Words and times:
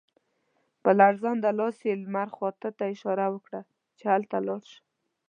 په 0.83 0.89
لړزانده 0.99 1.49
لاس 1.59 1.77
یې 1.87 1.93
لمر 2.03 2.29
خاته 2.37 2.69
ته 2.77 2.83
اشاره 2.93 3.27
وکړه 3.31 3.59
چې 3.97 4.03
هلته 4.13 4.37
لاړ 4.47 4.61
شم. 4.71 4.83